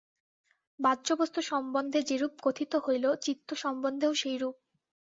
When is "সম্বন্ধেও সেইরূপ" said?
3.55-4.55